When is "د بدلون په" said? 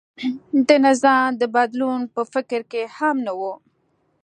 1.41-2.21